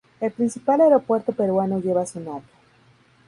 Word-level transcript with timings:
El 0.19 0.31
principal 0.31 0.81
aeropuerto 0.81 1.31
peruano 1.31 1.77
lleva 1.79 2.07
su 2.07 2.19
nombre. 2.19 2.49